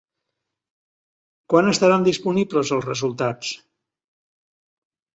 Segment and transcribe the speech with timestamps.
[1.53, 3.55] Quan estaran disponibles els resultats?